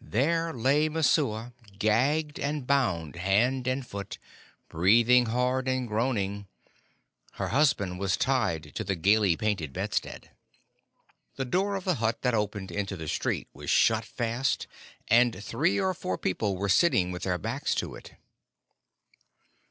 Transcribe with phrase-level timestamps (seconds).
[0.00, 4.16] There lay Messua, gagged, and bound hand and foot,
[4.70, 6.46] breathing hard, and groaning:
[7.32, 10.30] her husband was tied to the gaily painted bedstead.
[11.36, 14.66] The door of the hut that opened into the street was shut fast,
[15.08, 18.14] and three or four people were sitting with their backs to it.